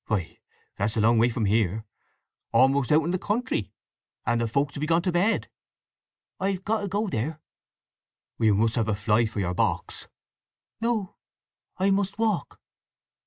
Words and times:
"Why, 0.07 0.39
that's 0.77 0.97
a 0.97 0.99
long 0.99 1.19
way 1.19 1.29
from 1.29 1.45
here; 1.45 1.85
a'most 2.55 2.91
out 2.91 3.03
in 3.03 3.11
the 3.11 3.19
country; 3.19 3.71
and 4.25 4.41
the 4.41 4.47
folks 4.47 4.73
will 4.73 4.79
be 4.79 4.87
gone 4.87 5.03
to 5.03 5.11
bed." 5.11 5.47
"I've 6.39 6.63
got 6.65 6.81
to 6.81 6.87
go 6.87 7.07
there." 7.07 7.39
"You 8.39 8.55
must 8.55 8.73
have 8.73 8.87
a 8.87 8.95
fly 8.95 9.27
for 9.27 9.39
your 9.41 9.53
box." 9.53 10.07
"No. 10.79 11.17
I 11.77 11.91
must 11.91 12.17
walk." 12.17 12.59